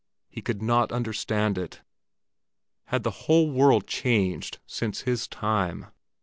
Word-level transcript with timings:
He 0.31 0.41
could 0.41 0.63
not 0.63 0.91
understand 0.91 1.59
it. 1.59 1.81
Had 2.85 3.03
the 3.03 3.11
whole 3.27 3.51
world 3.51 3.85
changed 3.85 4.57
since 4.65 5.01
his 5.01 5.27
time? 5.27 5.89